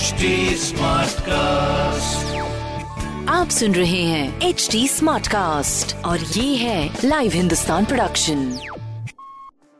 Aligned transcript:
HD 0.00 0.28
Smartcast. 0.56 2.28
आप 3.28 3.48
सुन 3.50 3.74
रहे 3.74 4.02
हैं 4.02 4.40
एच 4.40 4.68
डी 4.72 4.88
स्मार्ट 4.88 5.26
कास्ट 5.28 5.96
और 5.96 6.18
ये 6.18 6.56
है 6.56 6.98
लाइव 7.04 7.32
हिंदुस्तान 7.32 7.84
प्रोडक्शन 7.84 8.58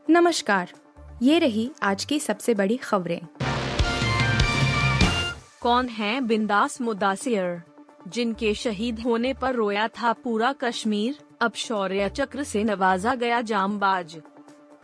नमस्कार 0.09 0.71
ये 1.21 1.39
रही 1.39 1.71
आज 1.83 2.05
की 2.05 2.19
सबसे 2.19 2.53
बड़ी 2.53 2.77
खबरें। 2.77 3.21
कौन 5.61 5.87
है 5.89 6.21
बिंदास 6.21 6.81
मुदासिर 6.81 7.61
जिनके 8.07 8.53
शहीद 8.53 8.99
होने 8.99 9.33
पर 9.33 9.55
रोया 9.55 9.87
था 9.87 10.13
पूरा 10.13 10.53
कश्मीर? 10.53 11.17
अब 11.41 11.53
शौर्य 11.55 12.09
चक्र 12.09 12.43
से 12.43 12.63
नवाजा 12.63 13.15
गया 13.15 13.41
जामबाज। 13.41 14.17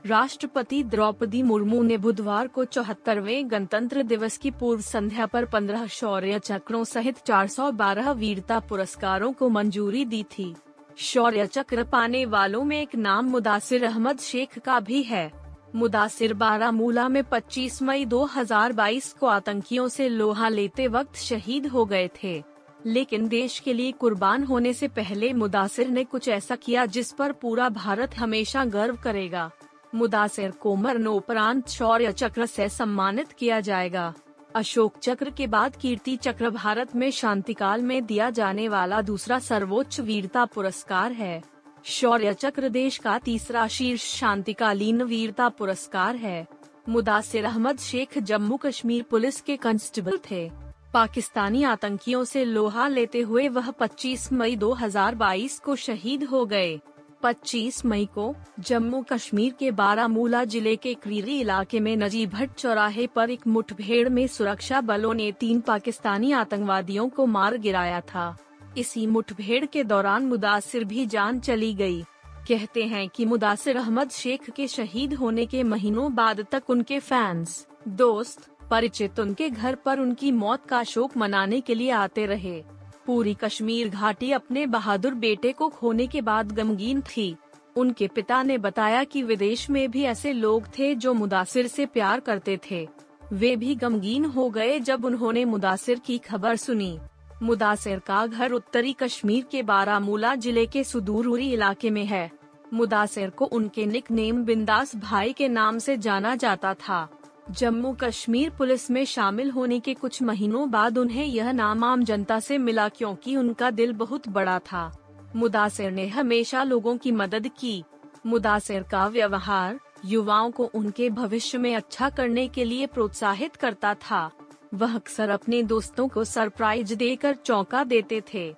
राष्ट्रपति 0.07 0.83
द्रौपदी 0.83 1.43
मुर्मू 1.43 1.83
ने 1.83 1.97
बुधवार 1.97 2.47
को 2.47 2.65
चौहत्तरवे 2.65 3.43
गणतंत्र 3.43 4.03
दिवस 4.03 4.37
की 4.37 4.51
पूर्व 4.51 4.81
संध्या 4.81 5.25
पर 5.25 5.45
15 5.45 5.87
शौर्य 5.87 6.39
चक्रों 6.39 6.83
सहित 6.83 7.17
412 7.17 8.11
वीरता 8.11 8.59
पुरस्कारों 8.59 9.33
को 9.33 9.49
मंजूरी 9.49 10.05
दी 10.05 10.23
थी। 10.23 10.55
शौर्य 10.97 11.45
चक्र 11.45 11.83
पाने 11.83 12.25
वालों 12.25 12.63
में 12.63 12.81
एक 12.81 12.95
नाम 12.95 13.25
मुदासिर 13.25 13.85
अहमद 13.85 14.19
शेख 14.19 14.59
का 14.59 14.79
भी 14.79 15.03
है। 15.03 15.31
मुदासिर 15.75 16.33
बारामूला 16.33 17.09
में 17.09 17.23
25 17.23 17.81
मई 17.81 18.05
2022 18.05 19.13
को 19.13 19.27
आतंकियों 19.27 19.87
से 19.87 20.09
लोहा 20.09 20.49
लेते 20.49 20.87
वक्त 20.87 21.15
शहीद 21.15 21.67
हो 21.67 21.85
गए 21.85 22.09
थे। 22.23 22.43
लेकिन 22.85 23.27
देश 23.27 23.59
के 23.59 23.73
लिए 23.73 23.91
कुर्बान 23.91 24.43
होने 24.43 24.73
से 24.73 24.87
पहले 24.87 25.33
मुदासिर 25.33 25.87
ने 25.87 26.03
कुछ 26.03 26.27
ऐसा 26.27 26.55
किया 26.55 26.85
जिस 26.85 27.11
पर 27.11 27.31
पूरा 27.31 27.69
भारत 27.69 28.17
हमेशा 28.17 28.65
गर्व 28.65 28.95
करेगा। 28.95 29.51
मुदासिर 29.95 30.51
को 30.51 30.75
मरणोपरांत 30.75 31.69
शौर्य 31.69 32.11
चक्र 32.11 32.45
से 32.45 32.69
सम्मानित 32.69 33.31
किया 33.31 33.59
जाएगा। 33.59 34.13
अशोक 34.55 34.97
चक्र 34.97 35.29
के 35.29 35.47
बाद 35.47 35.75
कीर्ति 35.75 36.15
चक्र 36.15 36.49
भारत 36.49 36.95
में 36.95 37.11
शांतिकाल 37.11 37.81
में 37.81 38.05
दिया 38.05 38.29
जाने 38.29 38.67
वाला 38.67 39.01
दूसरा 39.01 39.39
सर्वोच्च 39.39 39.99
वीरता 39.99 40.45
पुरस्कार 40.45 41.11
है। 41.11 41.43
शौर्य 41.83 42.33
चक्र 42.33 42.69
देश 42.69 42.97
का 42.97 43.17
तीसरा 43.17 43.67
शीर्ष 43.67 44.03
शांतिकालीन 44.03 45.01
वीरता 45.01 45.49
पुरस्कार 45.49 46.15
है। 46.15 46.47
मुदासिर 46.89 47.45
अहमद 47.45 47.77
शेख 47.77 48.17
जम्मू 48.17 48.57
कश्मीर 48.57 49.03
पुलिस 49.03 49.41
के 49.41 49.57
कांस्टेबल 49.57 50.19
थे। 50.31 50.51
पाकिस्तानी 50.93 51.63
आतंकियों 51.63 52.23
से 52.23 52.45
लोहा 52.45 52.87
लेते 52.87 53.21
हुए 53.21 53.47
वह 53.47 53.71
25 53.71 54.33
मई 54.33 54.55
2022 54.55 55.59
को 55.59 55.75
शहीद 55.75 56.23
हो 56.23 56.45
गए। 56.45 56.79
25 57.23 57.83
मई 57.85 58.05
को 58.15 58.33
जम्मू 58.59 59.01
कश्मीर 59.03 59.53
के 59.59 59.71
बारामूला 59.71 60.43
ज़िले 60.43 60.75
के 60.75 60.93
क्रीरी 60.93 61.39
इलाके 61.39 61.79
में 61.79 61.95
नजीब 61.97 62.29
भट्ट 62.29 62.53
चौराहे 62.53 63.07
पर 63.07 63.29
एक 63.29 63.47
मुठभेड़ 63.47 64.09
में 64.09 64.25
सुरक्षा 64.27 64.81
बलों 64.81 65.13
ने 65.13 65.31
तीन 65.31 65.61
पाकिस्तानी 65.61 66.31
आतंकवादियों 66.31 67.07
को 67.09 67.25
मार 67.25 67.57
गिराया 67.57 68.01
था 68.13 68.35
इसी 68.77 69.05
मुठभेड़ 69.07 69.65
के 69.65 69.83
दौरान 69.83 70.25
मुदासिर 70.25 70.83
भी 70.83 71.05
जान 71.05 71.39
चली 71.39 71.73
गई। 71.73 72.01
कहते 72.47 72.83
हैं 72.83 73.07
कि 73.09 73.25
मुदासिर 73.25 73.77
अहमद 73.77 74.09
शेख 74.11 74.49
के 74.49 74.67
शहीद 74.67 75.13
होने 75.13 75.45
के 75.45 75.63
महीनों 75.63 76.13
बाद 76.15 76.45
तक 76.51 76.69
उनके 76.69 76.99
फैंस, 76.99 77.65
दोस्त, 77.87 78.49
परिचित 78.69 79.19
उनके 79.19 79.49
घर 79.49 79.75
पर 79.75 79.99
उनकी 79.99 80.31
मौत 80.31 80.65
का 80.65 80.83
शोक 80.83 81.17
मनाने 81.17 81.61
के 81.61 81.75
लिए 81.75 81.91
आते 81.91 82.25
रहे 82.25 82.61
पूरी 83.07 83.33
कश्मीर 83.33 83.89
घाटी 83.89 84.31
अपने 84.31 84.65
बहादुर 84.65 85.13
बेटे 85.15 85.51
को 85.51 85.67
खोने 85.69 86.07
के 86.07 86.21
बाद 86.21 86.51
गमगीन 86.51 87.01
थी। 87.01 87.35
उनके 87.75 88.07
पिता 88.07 88.41
ने 88.43 88.57
बताया 88.57 89.03
कि 89.03 89.21
विदेश 89.23 89.69
में 89.69 89.89
भी 89.91 90.03
ऐसे 90.03 90.33
लोग 90.33 90.67
थे 90.79 90.93
जो 90.95 91.13
मुदासिर 91.13 91.67
से 91.67 91.85
प्यार 91.85 92.19
करते 92.19 92.59
थे। 92.71 92.87
वे 93.33 93.55
भी 93.55 93.75
गमगीन 93.75 94.25
हो 94.25 94.49
गए 94.49 94.79
जब 94.79 95.05
उन्होंने 95.05 95.45
मुदासिर 95.45 95.99
की 95.99 96.17
खबर 96.17 96.55
सुनी। 96.55 96.97
मुदासिर 97.43 97.99
का 97.99 98.25
घर 98.27 98.51
उत्तरी 98.51 98.93
कश्मीर 98.93 99.45
के 99.51 99.63
बारामूला 99.63 100.35
ज़िले 100.35 100.65
के 100.65 100.83
सुदूरी 100.83 101.51
इलाके 101.53 101.89
में 101.89 102.05
है। 102.05 102.29
मुदासिर 102.73 103.29
को 103.29 103.45
उनके 103.45 103.85
निक 103.85 104.11
नेम 104.11 104.43
बिंदास 104.43 104.95
भाई 104.95 105.33
के 105.33 105.47
नाम 105.47 105.77
से 105.79 105.97
जाना 105.97 106.35
जाता 106.35 106.73
था। 106.73 107.07
जम्मू 107.51 107.93
कश्मीर 107.93 108.49
पुलिस 108.49 108.91
में 108.91 109.05
शामिल 109.05 109.51
होने 109.51 109.79
के 109.79 109.93
कुछ 109.93 110.21
महीनों 110.21 110.71
बाद 110.71 110.97
उन्हें 110.97 111.25
यह 111.25 111.51
नाम 111.51 111.83
आम 111.83 112.03
जनता 112.03 112.39
से 112.39 112.57
मिला 112.57 112.89
क्योंकि 112.89 113.35
उनका 113.35 113.71
दिल 113.71 113.93
बहुत 113.93 114.29
बड़ा 114.29 114.59
था। 114.59 114.91
मुदासिर 115.35 115.91
ने 115.91 116.07
हमेशा 116.07 116.63
लोगों 116.63 116.97
की 116.97 117.11
मदद 117.11 117.49
की। 117.59 117.83
मुदासिर 118.25 118.83
का 118.83 119.07
व्यवहार 119.07 119.79
युवाओं 120.05 120.51
को 120.51 120.63
उनके 120.65 121.09
भविष्य 121.09 121.57
में 121.57 121.75
अच्छा 121.75 122.09
करने 122.09 122.47
के 122.47 122.63
लिए 122.63 122.85
प्रोत्साहित 122.85 123.55
करता 123.55 123.93
था। 123.93 124.31
वह 124.73 124.95
अक्सर 124.95 125.29
अपने 125.29 125.63
दोस्तों 125.63 126.07
को 126.07 126.23
सरप्राइज़ 126.23 126.95
देकर 126.95 127.35
चौंका 127.35 127.83
देते 127.83 128.21
थे। 128.33 128.55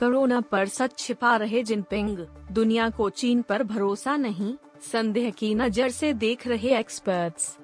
कोरोना 0.00 0.40
पर 0.40 0.66
सच 0.68 0.98
छिपा 0.98 1.36
रहे 1.36 1.62
जिनपिंग, 1.62 2.18
दुनिया 2.52 2.90
को 2.90 3.10
चीन 3.10 3.42
पर 3.42 3.62
भरोसा 3.62 4.16
नहीं 4.16 4.54
संदेह 4.82 5.30
की 5.30 5.54
नज़र 5.54 5.88
से 5.88 6.12
देख 6.12 6.46
रहे 6.46 6.78
एक्सपर्ट्स 6.78 7.58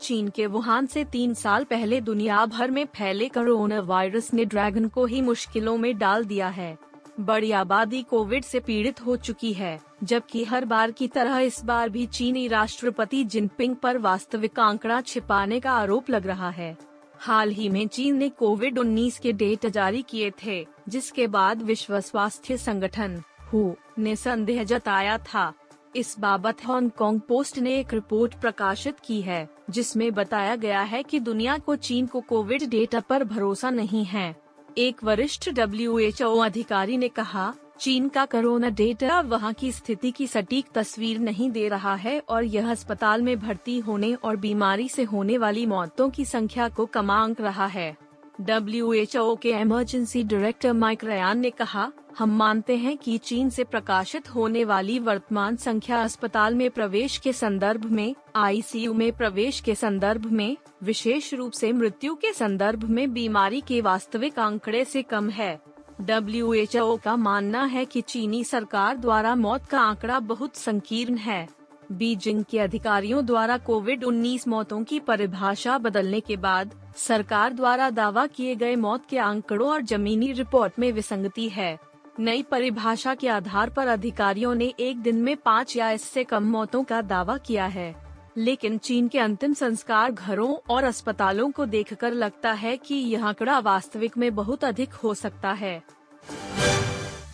चीन 0.00 0.28
के 0.28 0.46
वुहान 0.46 0.86
से 0.86 1.04
तीन 1.04 1.34
साल 1.34 1.64
पहले 1.64 2.00
दुनिया 2.00 2.46
भर 2.46 2.70
में 2.70 2.84
फैले 2.86 3.28
कोरोना 3.28 3.80
वायरस 3.80 4.34
ने 4.34 4.44
ड्रैगन 4.44 4.88
को 4.88 5.04
ही 5.06 5.20
मुश्किलों 5.20 5.76
में 5.76 5.98
डाल 5.98 6.24
दिया 6.24 6.48
है। 6.48 6.76
बड़ी 7.20 7.52
आबादी 7.52 8.02
कोविड 8.02 8.44
से 8.44 8.60
पीड़ित 8.60 9.00
हो 9.00 9.16
चुकी 9.16 9.52
है, 9.52 9.80
जबकि 10.04 10.44
हर 10.44 10.64
बार 10.64 10.90
की 10.90 11.08
तरह 11.08 11.38
इस 11.38 11.64
बार 11.64 11.88
भी 11.88 12.06
चीनी 12.06 12.48
राष्ट्रपति 12.48 13.24
जिनपिंग 13.24 13.76
पर 13.76 13.98
वास्तविक 13.98 14.60
आंकड़ा 14.60 15.00
छिपाने 15.00 15.60
का 15.60 15.72
आरोप 15.72 16.10
लग 16.10 16.26
रहा 16.26 16.50
है। 16.50 16.76
हाल 17.18 17.50
ही 17.50 17.68
में 17.68 17.88
चीन 17.88 18.16
ने 18.16 18.28
कोविड 18.28 18.78
19 18.78 19.18
के 19.18 19.32
डेटा 19.32 19.68
जारी 19.68 20.02
किए 20.02 20.32
थे, 20.44 20.66
जिसके 20.88 21.26
बाद 21.26 21.62
विश्व 21.62 22.00
स्वास्थ्य 22.00 22.56
संगठन, 22.56 23.22
हु, 23.52 23.74
ने 23.98 24.16
संदेह 24.16 24.64
जताया 24.64 25.18
था। 25.18 25.52
इस 25.96 26.14
बाबत 26.20 26.56
हांगकांग 26.64 27.20
पोस्ट 27.20 27.58
ने 27.58 27.74
एक 27.74 27.92
रिपोर्ट 27.94 28.34
प्रकाशित 28.34 28.96
की 29.04 29.20
है, 29.20 29.48
जिसमें 29.70 30.12
बताया 30.14 30.56
गया 30.56 30.80
है 30.80 31.02
कि 31.02 31.20
दुनिया 31.20 31.56
को 31.58 31.76
चीन 31.76 32.06
को 32.06 32.20
कोविड 32.20 32.68
डेटा 32.68 33.00
पर 33.00 33.24
भरोसा 33.24 33.70
नहीं 33.70 34.04
है। 34.04 34.34
एक 34.78 35.02
वरिष्ठ 35.04 35.48
डब्ल्यूएचओ 35.50 36.36
अधिकारी 36.36 36.96
ने 36.96 37.08
कहा, 37.08 37.52
चीन 37.80 38.08
का 38.08 38.24
कोरोना 38.24 38.68
डेटा 38.68 39.20
वहाँ 39.20 39.52
की 39.52 39.72
स्थिति 39.72 40.10
की 40.10 40.26
सटीक 40.26 40.66
तस्वीर 40.74 41.18
नहीं 41.18 41.50
दे 41.50 41.68
रहा 41.68 41.94
है 41.94 42.18
और 42.28 42.44
यह 42.44 42.70
अस्पताल 42.70 43.22
में 43.22 43.38
भर्ती 43.40 43.78
होने 43.78 44.14
और 44.14 44.36
बीमारी 44.36 44.88
से 44.88 45.02
होने 45.04 45.38
वाली 45.38 45.66
मौतों 45.66 46.10
की 46.10 46.24
संख्या 46.24 46.68
को 46.68 46.86
कम 46.86 47.10
आंक 47.10 47.40
रहा 47.40 47.66
है। 47.66 47.94
डब्ल्यूएचओ 48.40 49.36
के 49.36 49.50
इमरजेंसी 49.50 50.22
डायरेक्टर 50.24 50.72
माइक 50.72 51.04
रयान 51.04 51.38
ने 51.38 51.50
कहा 51.50 51.90
हम 52.18 52.36
मानते 52.36 52.76
हैं 52.76 52.98
कि 52.98 53.18
चीन 53.18 53.50
से 53.50 53.64
प्रकाशित 53.64 54.34
होने 54.34 54.64
वाली 54.64 54.98
वर्तमान 54.98 55.56
संख्या 55.56 56.02
अस्पताल 56.02 56.54
में 56.54 56.70
प्रवेश 56.70 57.18
के 57.18 57.32
संदर्भ 57.32 57.84
में, 57.84 58.14
आईसीयू 58.36 58.94
में 58.94 59.12
प्रवेश 59.12 59.60
के 59.60 59.74
संदर्भ 59.74 60.26
में, 60.26 60.56
विशेष 60.82 61.34
रूप 61.34 61.52
से 61.52 61.72
मृत्यु 61.72 62.14
के 62.14 62.32
संदर्भ 62.32 62.84
में 62.84 63.12
बीमारी 63.12 63.60
के 63.60 63.80
वास्तविक 63.80 64.38
आंकड़े 64.38 64.84
से 64.84 65.02
कम 65.02 65.30
है। 65.30 65.60
डब्ल्यूएचओ 66.00 66.96
का 66.96 67.16
मानना 67.16 67.64
है 67.64 67.84
कि 67.84 68.00
चीनी 68.00 68.44
सरकार 68.44 68.96
द्वारा 68.96 69.34
मौत 69.34 69.66
का 69.66 69.80
आंकड़ा 69.80 70.18
बहुत 70.20 70.56
संकीर्ण 70.56 71.16
है। 71.16 71.48
बीजिंग 71.92 72.44
के 72.44 72.58
अधिकारियों 72.58 73.26
द्वारा 73.26 73.58
कोविड 73.58 74.04
19 74.04 74.48
मौतों 74.48 74.84
की 74.84 75.00
परिभाषा 75.00 75.78
बदलने 75.78 76.20
के 76.20 76.36
बाद, 76.36 76.74
सरकार 76.96 77.52
द्वारा 77.52 77.90
दावा 77.90 78.26
किए 78.26 78.54
गए 78.54 78.76
मौत 78.76 79.06
के 79.10 79.18
आंकड़ों 79.18 79.68
और 79.68 79.82
जमीनी 79.82 80.32
रिपोर्ट 80.32 80.72
में 80.78 80.92
विसंगति 80.92 81.48
है। 81.48 81.85
नई 82.20 82.42
परिभाषा 82.42 83.14
के 83.14 83.28
आधार 83.28 83.70
पर 83.70 83.88
अधिकारियों 83.88 84.54
ने 84.54 84.74
एक 84.80 84.98
दिन 84.98 85.16
में 85.16 85.36
पाँच 85.36 85.76
या 85.76 85.90
इससे 85.90 86.24
कम 86.24 86.42
मौतों 86.42 86.84
का 86.84 87.00
दावा 87.02 87.36
किया 87.36 87.66
है। 87.66 87.94
लेकिन 88.36 88.78
चीन 88.78 89.08
के 89.08 89.18
अंतिम 89.18 89.54
संस्कार 89.54 90.12
घरों 90.12 90.54
और 90.70 90.84
अस्पतालों 90.84 91.50
को 91.50 91.66
देखकर 91.66 92.12
लगता 92.12 92.52
है 92.52 92.76
कि 92.76 92.94
यह 92.94 93.26
आंकड़ा 93.26 93.58
वास्तविक 93.58 94.18
में 94.18 94.34
बहुत 94.34 94.64
अधिक 94.64 94.92
हो 94.92 95.14
सकता 95.14 95.52
है। 95.52 95.82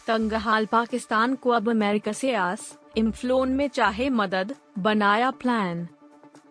तंगहाल, 0.06 0.66
पाकिस्तान 0.66 1.34
को 1.34 1.50
अब 1.50 1.70
अमेरिका 1.70 2.12
से 2.12 2.34
आस, 2.34 2.78
इम्फ्लोन 2.96 3.48
में 3.48 3.68
चाहे 3.68 4.10
मदद, 4.10 4.54
बनाया 4.78 5.30
प्लान 5.30 5.88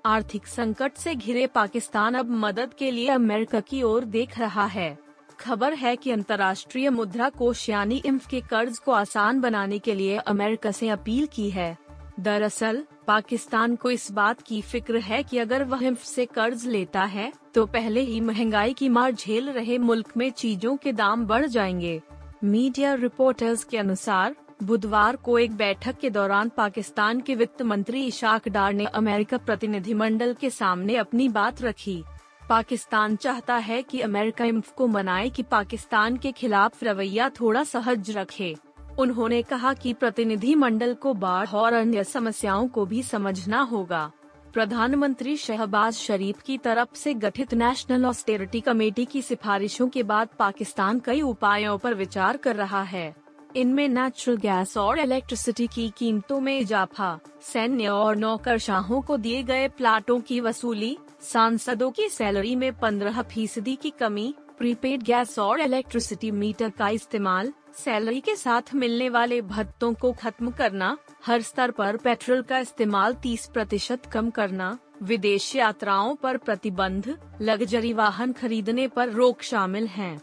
आर्थिक 0.05 0.47
संकट 0.47 0.93
से 0.93 1.15
घिरे 1.15 1.47
पाकिस्तान 1.47 2.13
अब 2.13 2.29
मदद 2.29 2.73
के 2.73 2.91
लिए 2.91 3.07
अमेरिका 3.07 3.59
की 3.59 3.83
ओर 3.83 4.05
देख 4.05 4.39
रहा 4.39 4.65
है। 4.65 5.10
खबर 5.41 5.73
है 5.73 5.95
कि 5.95 6.11
अंतर्राष्ट्रीय 6.11 6.89
मुद्रा 6.89 7.29
कोष 7.29 7.69
यानी 7.69 8.01
इम्फ 8.05 8.27
के 8.27 8.41
कर्ज 8.41 8.77
को 8.77 8.91
आसान 8.91 9.39
बनाने 9.41 9.79
के 9.79 9.95
लिए 9.95 10.17
अमेरिका 10.17 10.71
से 10.71 10.89
अपील 10.89 11.27
की 11.33 11.49
है। 11.49 11.77
दरअसल, 12.19 12.83
पाकिस्तान 13.07 13.75
को 13.75 13.91
इस 13.91 14.11
बात 14.11 14.41
की 14.41 14.61
फ़िक्र 14.61 14.99
है 14.99 15.23
कि 15.23 15.37
अगर 15.37 15.63
वह 15.63 15.83
इम्फ 15.83 16.03
से 16.03 16.25
कर्ज 16.25 16.65
लेता 16.67 17.03
है 17.03 17.31
तो 17.53 17.65
पहले 17.65 18.01
ही 18.01 18.19
महँगाई 18.21 18.73
की 18.73 18.89
मार 18.89 19.11
झेल 19.11 19.49
रहे 19.49 19.77
मुल्क 19.77 20.17
में 20.17 20.29
चीज़ों 20.31 20.75
के 20.77 20.93
दाम 20.93 21.25
बढ़ 21.25 21.45
जाएँगे। 21.45 22.01
मीडिया 22.43 22.93
रिपोर्टर्स 22.93 23.63
के 23.63 23.77
अनुसार, 23.77 24.35
बुधवार 24.63 25.15
को 25.15 25.37
एक 25.39 25.51
बैठक 25.51 25.97
के 25.99 26.09
दौरान 26.09 26.49
पाकिस्तान 26.49 27.19
के 27.19 27.35
वित्त 27.35 27.61
मंत्री 27.61 28.05
इशाक 28.05 28.47
डार 28.49 28.73
ने 28.73 28.85
अमेरिका 28.85 29.37
प्रतिनिधिमंडल 29.37 30.33
के 30.33 30.49
सामने 30.49 30.95
अपनी 30.95 31.29
बात 31.29 31.61
रखी। 31.61 32.03
पाकिस्तान 32.49 33.15
चाहता 33.15 33.55
है 33.55 33.81
कि 33.81 33.99
अमेरिका 33.99 34.45
इम्फ 34.45 34.71
को 34.71 34.87
मनाए 34.87 35.29
कि 35.29 35.43
पाकिस्तान 35.43 36.17
के 36.17 36.31
खिलाफ 36.31 36.83
रवैया 36.83 37.29
थोड़ा 37.29 37.63
सहज 37.63 38.11
रखे। 38.11 38.55
उन्होंने 38.99 39.41
कहा 39.41 39.73
कि 39.73 39.93
प्रतिनिधि 39.93 40.55
मंडल 40.55 40.93
को 40.93 41.13
बाढ़ 41.13 41.49
और 41.49 41.73
अन्य 41.73 42.03
समस्याओं 42.03 42.67
को 42.67 42.85
भी 42.85 43.03
समझना 43.03 43.61
होगा। 43.61 44.11
प्रधानमंत्री 44.53 45.37
शहबाज 45.37 45.93
शरीफ 45.93 46.41
की 46.41 46.57
तरफ़ 46.57 46.95
से 46.95 47.13
गठित 47.13 47.53
नेशनल 47.53 48.05
ऑस्टेरिटी 48.05 48.61
कमेटी 48.61 49.05
की 49.05 49.21
सिफारिशों 49.21 49.87
के 49.89 50.03
बाद 50.03 50.29
पाकिस्तान 50.39 50.99
कई 50.99 51.21
उपायों 51.21 51.77
पर 51.77 51.93
विचार 51.93 52.37
कर 52.37 52.55
रहा 52.55 52.81
है। 52.83 53.15
इनमें 53.55 53.87
नेचुरल 53.89 54.37
गैस 54.37 54.77
और 54.77 54.99
इलेक्ट्रिसिटी 54.99 55.67
की 55.67 55.89
कीमतों 55.97 56.39
में 56.39 56.59
इजाफा, 56.59 57.19
सैन्य 57.41 57.87
और 57.87 58.15
नौकरशाहों 58.15 59.01
को 59.01 59.17
दिए 59.17 59.43
गए 59.43 59.67
प्लाटों 59.67 60.19
की 60.19 60.39
वसूली 60.41 60.97
सांसदों 61.21 61.91
की 61.91 62.09
सैलरी 62.09 62.55
में 62.55 62.73
पंद्रह 62.73 63.21
फ़ीसदी 63.21 63.75
की 63.75 63.89
कमी, 63.89 64.33
प्रीपेड 64.57 65.03
गैस 65.03 65.39
और 65.39 65.59
इलेक्ट्रिसिटी 65.59 66.31
मीटर 66.31 66.69
का 66.69 66.89
इस्तेमाल, 66.89 67.53
सैलरी 67.73 68.19
के 68.19 68.35
साथ 68.35 68.73
मिलने 68.75 69.09
वाले 69.09 69.41
भत्तों 69.41 69.93
को 69.93 70.11
खत्म 70.11 70.51
करना, 70.51 70.97
हर 71.25 71.41
स्तर 71.41 71.71
पर 71.71 71.97
पेट्रोल 71.97 72.41
का 72.41 72.59
इस्तेमाल 72.59 73.13
30 73.13 73.45
प्रतिशत 73.45 74.05
कम 74.05 74.29
करना, 74.29 74.77
विदेश 75.03 75.55
यात्राओं 75.55 76.15
पर 76.15 76.37
प्रतिबंध, 76.37 77.17
लग्जरी 77.41 77.93
वाहन 77.93 78.33
खरीदने 78.33 78.87
पर 78.87 79.09
रोक 79.09 79.41
शामिल 79.41 79.87
हैं। 79.87 80.21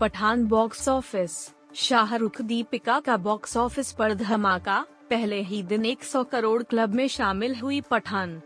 पठान 0.00 0.44
बॉक्स 0.44 0.88
ऑफ़िस, 0.88 1.38
शाहरुख 1.74 2.42
दीपिका 2.42 3.00
का 3.00 3.16
बॉक्स 3.16 3.56
ऑफ़िस 3.56 3.92
पर 3.92 4.14
धमाका, 4.14 4.84
पहले 5.10 5.40
ही 5.42 5.62
दिन 5.62 5.84
100 5.84 6.24
करोड़ 6.24 6.62
क्लब 6.62 6.94
में 6.94 7.08
शामिल 7.08 7.54
हुई 7.54 7.80
पठान 7.80 8.40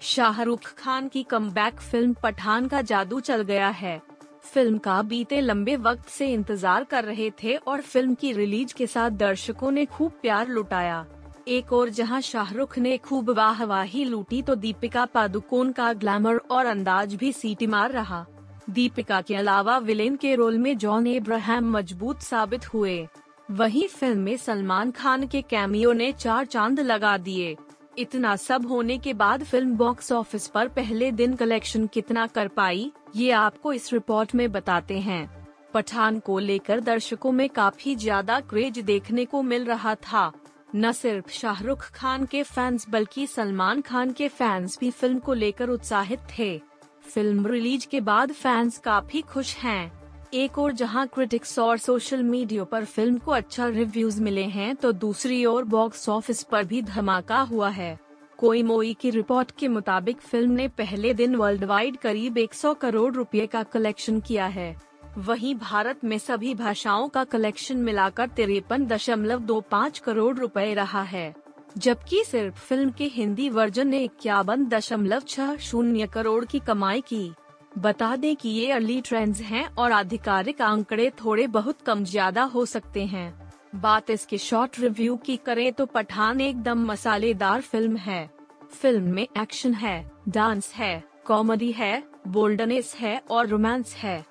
शाहरुख 0.00 0.74
खान 0.78 1.08
की 1.08 1.22
कम 1.22 1.50
फ़िल्म 1.80 2.14
पठान 2.22 2.66
का 2.68 2.80
जादू 2.82 3.20
चल 3.20 3.42
गया 3.42 3.68
है। 3.68 4.00
फ़िल्म 4.44 4.78
का 4.78 5.00
बीते 5.02 5.40
लंबे 5.40 5.76
वक्त 5.76 6.08
से 6.08 6.32
इंतज़ार 6.32 6.84
कर 6.84 7.04
रहे 7.04 7.30
थे 7.42 7.56
और 7.56 7.80
फ़िल्म 7.80 8.14
की 8.14 8.32
रिलीज़ 8.32 8.74
के 8.74 8.86
साथ 8.86 9.10
दर्शकों 9.10 9.70
ने 9.70 9.84
खूब 9.86 10.12
प्यार 10.22 10.48
लुटाया। 10.48 11.04
एक 11.48 11.72
और 11.72 11.88
जहाँ 11.88 12.20
शाहरुख 12.20 12.78
ने 12.78 12.96
खूब 12.98 13.30
वाहवाही 13.30 14.04
लूटी 14.04 14.42
तो 14.42 14.54
दीपिका 14.54 15.04
पादुकोण 15.04 15.72
का 15.72 15.92
ग्लैमर 15.92 16.40
और 16.50 16.66
अंदाज 16.66 17.14
भी 17.14 17.32
सीटी 17.32 17.66
मार 17.66 17.92
रहा। 17.92 18.24
दीपिका 18.70 19.20
के 19.20 19.34
अलावा 19.34 19.78
विलेन 19.78 20.16
के 20.16 20.34
रोल 20.34 20.58
में 20.58 20.76
जॉन 20.78 21.06
एब्राहम 21.06 21.70
मज़बूत 21.72 22.22
साबित 22.22 22.72
हुए। 22.74 23.06
वहीं 23.50 23.86
फ़िल्म 23.88 24.20
में 24.20 24.36
सलमान 24.36 24.90
खान 24.90 25.26
के 25.26 25.42
कैमियो 25.42 25.92
ने 25.92 26.12
चार 26.12 26.44
चाँद 26.46 26.80
लगा 26.80 27.16
दिए। 27.18 27.56
इतना 27.98 28.34
सब 28.36 28.66
होने 28.66 28.98
के 28.98 29.12
बाद 29.14 29.44
फ़िल्म 29.44 29.76
बॉक्स 29.76 30.12
ऑफ़िस 30.12 30.46
पर 30.46 30.68
पहले 30.68 31.10
दिन 31.12 31.34
कलेक्शन 31.36 31.86
कितना 31.86 32.26
कर 32.26 32.48
पाई, 32.48 32.92
ये 33.16 33.30
आपको 33.30 33.72
इस 33.72 33.92
रिपोर्ट 33.92 34.34
में 34.34 34.50
बताते 34.52 34.98
हैं। 34.98 35.28
पठान 35.74 36.18
को 36.18 36.38
लेकर 36.38 36.80
दर्शकों 36.80 37.32
में 37.32 37.48
काफ़ी 37.48 37.94
ज़्यादा 37.96 38.40
क्रेज 38.40 38.78
देखने 38.78 39.24
को 39.24 39.42
मिल 39.42 39.64
रहा 39.64 39.94
था। 39.94 40.32
न 40.76 40.92
सिर्फ़ 40.92 41.30
शाहरुख 41.30 41.90
खान 41.90 42.24
के 42.26 42.42
फैंस 42.42 42.86
बल्कि 42.90 43.26
सलमान 43.26 43.80
खान 43.80 44.12
के 44.12 44.28
फैंस 44.28 44.78
भी 44.80 44.90
फ़िल्म 44.90 45.18
को 45.18 45.34
लेकर 45.34 45.68
उत्साहित 45.68 46.20
थे। 46.38 46.56
फ़िल्म 47.04 47.46
रिलीज़ 47.46 47.86
के 47.86 48.00
बाद 48.00 48.32
फैंस 48.32 48.78
काफ़ी 48.78 49.20
खुश 49.22 49.54
हैं। 49.56 49.97
एक 50.34 50.58
और 50.58 50.72
जहाँ 50.72 51.06
क्रिटिक्स 51.06 51.58
और 51.58 51.78
सोशल 51.78 52.22
मीडिया 52.22 52.64
पर 52.64 52.84
फ़िल्म 52.84 53.18
को 53.18 53.32
अच्छा 53.32 53.66
रिव्यूज़ 53.68 54.20
मिले 54.22 54.42
हैं 54.46 54.74
तो 54.76 54.90
दूसरी 54.94 55.44
ओर 55.46 55.64
बॉक्स 55.64 56.08
ऑफ़िस 56.08 56.42
पर 56.42 56.64
भी 56.64 56.82
धमाका 56.82 57.38
हुआ 57.42 57.68
है। 57.68 57.98
कोई 58.38 58.62
मोई 58.62 58.92
की 58.94 59.10
रिपोर्ट 59.10 59.50
के 59.50 59.68
मुताबिक 59.68 60.20
फ़िल्म 60.20 60.50
ने 60.50 60.68
पहले 60.68 61.14
दिन 61.14 61.36
वर्ल्ड 61.36 61.64
वाइड 61.64 61.96
करीब 61.96 62.38
100 62.38 62.74
करोड़ 62.74 63.12
रुपए 63.14 63.46
का 63.46 63.62
कलेक्शन 63.62 64.20
किया 64.20 64.46
है। 64.48 64.74
वहीं 65.18 65.54
भारत 65.54 66.04
में 66.04 66.18
सभी 66.18 66.54
भाषाओं 66.54 67.08
का 67.08 67.24
कलेक्शन 67.24 67.76
मिलाकर 67.78 68.28
तिरपन 68.28 68.86
दशमलव 68.86 69.40
दो 69.40 69.60
पाँच 69.70 69.98
करोड़ 69.98 70.36
रुपए 70.36 70.72
रहा 70.74 71.02
है, 71.04 71.34
जबकि 71.78 72.22
सिर्फ़ 72.24 72.58
फ़िल्म 72.58 72.90
के 72.90 73.04
हिंदी 73.06 73.48
वर्जन 73.48 73.88
ने 73.88 74.04
इक्यावन 74.04 74.66
दशमलव 74.66 75.22
छह 75.28 75.56
शून्य 75.60 76.06
करोड़ 76.06 76.44
की 76.44 76.58
कमाई 76.58 77.00
की। 77.02 77.30
बता 77.72 78.14
दें 78.16 78.34
कि 78.36 78.48
ये 78.48 78.70
अर्ली 78.72 79.00
ट्रेंड्स 79.00 79.40
हैं 79.40 79.66
और 79.74 79.92
आधिकारिक 79.92 80.62
आंकड़े 80.62 81.10
थोड़े 81.24 81.46
बहुत 81.46 81.82
कम 81.82 82.04
ज़्यादा 82.04 82.42
हो 82.44 82.64
सकते 82.66 83.04
हैं। 83.06 83.32
बात 83.74 84.10
इसके 84.10 84.38
शॉर्ट 84.38 84.78
रिव्यू 84.80 85.16
की 85.16 85.36
करें 85.36 85.72
तो 85.72 85.86
पठान 85.86 86.40
एकदम 86.40 86.84
मसालेदार 86.86 87.60
फ़िल्म 87.60 87.96
है। 87.96 88.28
फ़िल्म 88.72 89.14
में 89.14 89.22
एक्शन 89.22 89.74
है 89.74 90.10
डांस 90.28 90.72
है 90.74 91.02
कॉमेडी 91.26 91.70
है 91.72 92.02
बोल्डनेस 92.28 92.94
है 92.94 93.16
और 93.30 93.46
रोमांस 93.46 93.94
है। 93.94 94.24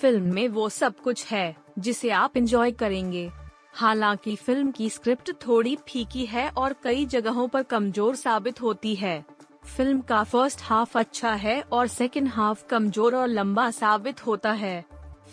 फ़िल्म 0.00 0.34
में 0.34 0.46
वो 0.48 0.68
सब 0.68 1.00
कुछ 1.00 1.26
है, 1.26 1.56
जिसे 1.78 2.10
आप 2.10 2.36
इंजॉय 2.36 2.70
करेंगे। 2.72 3.30
हालाँकि 3.74 4.34
फ़िल्म 4.36 4.70
की 4.70 4.88
स्क्रिप्ट 4.90 5.30
थोड़ी 5.46 5.76
फीकी 5.88 6.24
है 6.26 6.48
और 6.48 6.74
कई 6.84 7.04
जगहों 7.06 7.46
पर 7.48 7.62
कमज़ोर 7.62 8.16
साबित 8.16 8.60
होती 8.62 8.94
है। 8.94 9.24
फ़िल्म 9.62 10.00
का 10.00 10.22
फ़र्स्ट 10.24 10.60
हाफ़ 10.62 10.98
अच्छा 10.98 11.32
है 11.32 11.60
और 11.72 11.86
सेकंड 11.86 12.28
हाफ़ 12.28 12.64
कमज़ोर 12.66 13.14
और 13.16 13.28
लंबा 13.28 13.70
साबित 13.70 14.26
होता 14.26 14.52
है। 14.52 14.84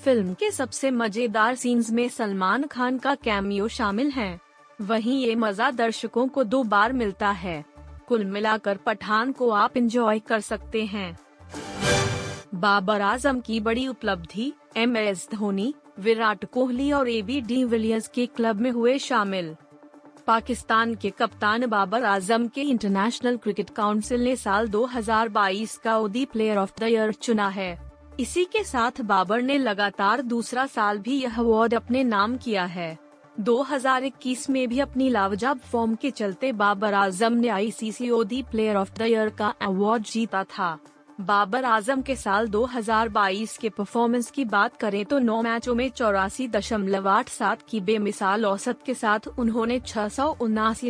फ़िल्म 0.04 0.34
के 0.34 0.50
सबसे 0.52 0.92
मज़ेदार 0.92 1.56
सीन्स 1.56 1.92
में 1.92 2.08
सलमान 2.10 2.64
खान 2.64 2.98
का 2.98 3.14
कैमियो 3.16 3.68
शामिल 3.68 4.12
है। 4.12 4.40
वहीं 4.82 5.18
ये 5.20 5.36
मज़ा 5.36 5.70
दर्शकों 5.72 6.28
को 6.28 6.44
दो 6.44 6.64
बार 6.64 6.94
मिलता 6.94 7.30
है। 7.32 7.64
कुल 8.08 8.26
मिलाकर 8.26 8.78
पठान 8.78 9.32
को 9.32 9.50
आप 9.50 9.78
इंजॉय 9.78 10.20
कर 10.20 10.40
सकते 10.40 10.86
हैं। 10.86 11.18
बाबर 12.56 13.02
आज़म 13.02 13.40
की 13.40 13.60
बड़ी 13.60 13.88
उपलब्धि, 13.88 14.52
एम 14.78 14.98
एस 14.98 15.28
धोनी, 15.34 15.74
विराट 16.00 16.46
कोहली 16.46 16.92
और 16.92 17.10
ए 17.10 17.22
बी 17.22 17.42
डी 17.42 17.64
विलियर्स 17.64 18.08
के 18.08 18.26
क्लब 18.26 18.60
में 18.62 18.72
हुए 18.72 18.98
शामिल। 19.00 19.56
पाकिस्तान 20.28 20.94
के 20.96 21.10
कप्तान 21.10 21.66
बाबर 21.66 22.04
आज़म 22.04 22.48
के 22.48 22.62
इंटरनेशनल 22.62 23.38
क्रिकेट 23.38 23.70
काउंसिल 23.70 24.24
ने 24.24 24.36
साल 24.36 24.68
2022 24.68 25.76
का 25.78 25.98
ओदी 25.98 26.24
प्लेयर 26.26 26.58
ऑफ़ 26.58 26.72
द 26.80 26.84
ईयर 26.84 27.12
चुना 27.12 27.48
है। 27.48 27.70
इसी 28.20 28.44
के 28.46 28.64
साथ 28.64 29.02
बाबर 29.02 29.42
ने 29.42 29.58
लगातार 29.58 30.22
दूसरा 30.22 30.66
साल 30.66 30.98
भी 30.98 31.20
यह 31.22 31.38
अवार्ड 31.40 31.74
अपने 31.74 32.04
नाम 32.04 32.38
किया 32.38 32.66
है। 32.66 32.98
2021 33.40 34.50
में 34.50 34.68
भी 34.70 34.80
अपनी 34.80 35.10
लावजाब 35.10 35.60
फॉर्म 35.72 35.96
के 35.96 36.12
चलते 36.12 36.52
बाबर 36.52 36.94
आज़म 36.94 37.34
ने 37.34 37.48
ICC 37.50 38.10
ODI 38.10 38.42
player 38.42 38.76
of 38.76 38.94
the 39.00 39.02
year 39.02 39.30
का 39.30 39.54
अवार्ड 39.62 40.04
जीता 40.04 40.44
था। 40.44 40.78
बाबर 41.22 41.66
आज़म 41.66 42.02
के 42.02 42.16
साल 42.16 42.48
2022 42.48 43.58
के 43.58 43.70
परफॉर्मेंस 43.70 44.30
की 44.32 44.46
बात 44.46 44.76
करें 44.78 45.06
तो 45.06 45.20
नौ 45.20 45.42
मैचों 45.42 45.76
में 45.76 45.90
चौरासी 45.90 46.48
दशमलव 46.48 47.08
आठ 47.10 47.30
सात 47.30 47.62
की 47.70 47.80
बेमिसाल 47.80 48.46
औसत 48.46 48.80
के 48.86 48.94
साथ 48.94 49.28
उन्होंने 49.40 49.80
छह 49.80 50.10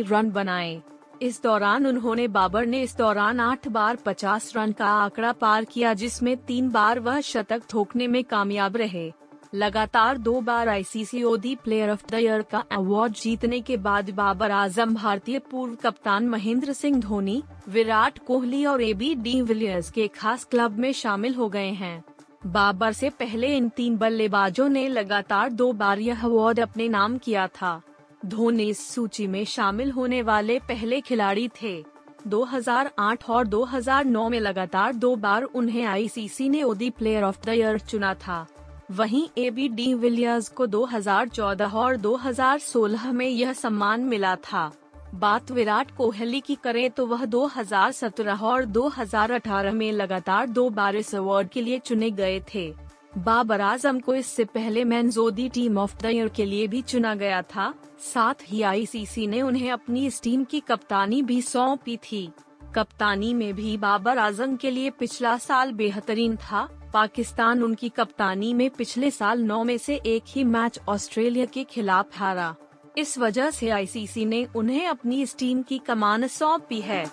रन 0.08 0.30
बनाए। 0.30 0.80
इस 1.22 1.42
दौरान 1.42 1.86
उन्होंने 1.86 2.28
बाबर 2.28 2.66
ने 2.66 2.82
इस 2.82 2.96
दौरान 2.96 3.40
आठ 3.40 3.68
बार 3.68 3.96
पचास 3.96 4.52
रन 4.56 4.72
का 4.72 4.86
आंकड़ा 4.86 5.32
पार 5.32 5.64
किया 5.64 5.94
जिसमें 5.94 6.36
तीन 6.36 6.70
बार 6.70 7.00
वह 7.00 7.20
शतक 7.20 7.62
ठोकने 7.70 8.06
में 8.06 8.24
कामयाब 8.24 8.76
रहे। 8.76 9.12
लगातार 9.54 10.18
दो 10.18 10.40
बार 10.40 10.68
ICC 10.68 11.22
ODI 11.22 11.54
player 11.54 11.90
of 11.90 12.02
the 12.10 12.14
year 12.14 12.42
का 12.42 12.58
अवार्ड 12.72 13.12
जीतने 13.12 13.60
के 13.60 13.76
बाद 13.76 14.10
बाबर 14.10 14.50
आज़म 14.50 14.94
भारतीय 14.94 15.38
पूर्व 15.38 15.74
कप्तान 15.74 16.28
महेंद्र 16.28 16.72
सिंह 16.72 17.00
धोनी, 17.00 17.42
विराट 17.68 18.18
कोहली 18.18 18.64
और 18.66 18.82
ए 18.82 18.92
बी 18.94 19.14
डी 19.14 19.40
विलियर्स 19.42 19.90
के 19.90 20.08
खास 20.08 20.44
क्लब 20.44 20.78
में 20.78 20.92
शामिल 20.92 21.34
हो 21.34 21.48
गए 21.48 21.70
हैं। 21.70 22.04
बाबर 22.46 22.92
से 22.92 23.10
पहले 23.10 23.56
इन 23.56 23.68
तीन 23.68 23.96
बल्लेबाजों 23.96 24.68
ने 24.68 24.86
लगातार 24.88 25.50
दो 25.50 25.72
बार 25.72 25.98
यह 25.98 26.24
अवार्ड 26.24 26.60
अपने 26.60 26.88
नाम 26.88 27.18
किया 27.18 27.46
था। 27.46 27.80
धोनी 28.26 28.68
इस 28.70 28.86
सूची 28.88 29.26
में 29.26 29.44
शामिल 29.44 29.90
होने 29.90 30.22
वाले 30.22 30.58
पहले 30.58 31.00
खिलाड़ी 31.00 31.48
थे। 31.62 31.84
2008 32.26 33.28
और 33.30 33.46
2009 33.46 34.28
में 34.28 34.40
लगातार 34.40 34.92
दो 34.92 35.16
बार 35.16 35.42
उन्हें 35.42 35.84
आईसीसी 35.84 36.48
ने 36.48 36.62
ओदी 36.62 36.90
प्लेयर 36.90 37.22
ऑफ़ 37.22 37.44
द 37.46 37.48
ईयर 37.48 37.78
चुना 37.78 38.14
था। 38.14 38.46
वहीं 38.90 39.28
ए 39.38 39.50
बी 39.50 39.68
डी 39.68 39.94
विलियर्स 39.94 40.48
को 40.48 40.66
2014 40.66 41.74
और 41.74 41.96
2016 41.96 43.12
में 43.12 43.26
यह 43.26 43.52
सम्मान 43.52 44.00
मिला 44.00 44.36
था। 44.36 44.70
बात 45.14 45.50
विराट 45.50 45.90
कोहली 45.96 46.40
की 46.40 46.54
करें 46.54 46.90
तो 46.90 47.06
वह 47.06 47.24
2017 47.24 48.42
और 48.42 48.64
2018 48.64 49.72
में 49.72 49.92
लगातार 49.92 50.46
दो 50.46 50.68
बार 50.70 50.96
इस 50.96 51.14
अवार्ड 51.14 51.48
के 51.48 51.62
लिए 51.62 51.78
चुने 51.78 52.10
गए 52.10 52.40
थे। 52.54 52.74
बाबर 53.18 53.60
आज़म 53.60 54.00
को 54.00 54.14
इससे 54.14 54.44
पहले 54.44 54.84
men's ODI 54.84 55.48
team 55.48 55.78
of 55.78 55.96
the 56.02 56.06
year 56.06 56.28
के 56.28 56.44
लिए 56.44 56.66
भी 56.66 56.82
चुना 56.82 57.14
गया 57.14 57.42
था। 57.42 57.72
साथ 58.14 58.34
ही 58.44 58.62
आईसीसी 58.62 59.26
ने 59.26 59.42
उन्हें 59.42 59.70
अपनी 59.70 60.06
इस 60.06 60.22
टीम 60.22 60.44
की 60.44 60.60
कप्तानी 60.60 61.22
भी 61.22 61.42
सौंपी 61.42 61.96
थी। 61.96 62.28
कप्तानी 62.74 63.34
में 63.34 63.54
भी 63.54 63.76
बाबर 63.76 64.18
आज़म 64.18 64.56
के 64.56 64.70
लिए 64.70 64.90
पिछला 64.90 65.36
साल 65.38 65.72
बेहतरीन 65.72 66.36
था। 66.36 66.68
पाकिस्तान 66.94 67.62
उनकी 67.62 67.88
कप्तानी 67.88 68.52
में 68.54 68.68
पिछले 68.70 69.10
साल 69.10 69.42
नौ 69.42 69.64
में 69.64 69.78
से 69.78 70.00
एक 70.06 70.22
ही 70.26 70.44
मैच 70.44 70.78
ऑस्ट्रेलिया 70.88 71.44
के 71.44 71.64
खिलाफ 71.64 72.18
हारा। 72.18 72.54
इस 72.98 73.18
वजह 73.18 73.50
से 73.50 73.68
आईसीसी 73.68 74.24
ने 74.24 74.44
उन्हें 74.56 74.86
अपनी 74.86 75.22
इस 75.22 75.36
टीम 75.38 75.62
की 75.62 75.78
कमान 75.78 76.26
सौंपी 76.26 76.80
है। 76.80 77.04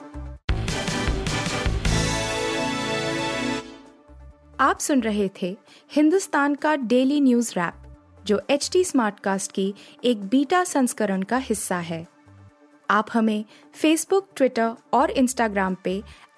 आप 4.60 4.79
सुन 4.79 5.01
रहे 5.01 5.29
थे 5.41 5.58
हिंदुस्तान 5.91 6.55
का 6.55 6.75
डेली 6.75 7.22
न्यूज़ 7.22 7.51
रैप, 7.51 7.74
जो 8.25 8.41
एच 8.50 8.70
टी 8.74 8.84
स्मार्टकास्ट 8.84 9.51
की 9.51 9.74
एक 10.03 10.25
बीटा 10.25 10.63
संस्करण 10.63 11.22
का 11.22 11.38
हिस्सा 11.38 11.77
है। 11.77 12.05
आप 12.89 13.08
हमें 13.13 13.46
फेसबुक 13.74 14.29
ट्विटर 14.36 14.74
और 14.94 15.12
इंस्टाग्राम 15.12 15.75
पे 15.84 16.03